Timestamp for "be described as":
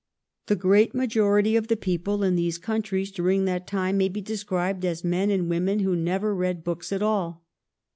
4.09-5.03